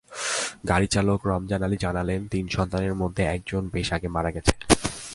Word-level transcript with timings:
গাড়িচালক 0.69 1.19
রমজান 1.31 1.61
আলী 1.63 1.77
জানালেন, 1.85 2.21
তিন 2.33 2.45
সন্তানের 2.55 2.95
মধ্যে 3.01 3.23
একজন 3.35 3.63
বেশ 3.73 3.87
আগে 3.93 4.07
মারা 4.15 4.31
গেছে। 4.35 4.53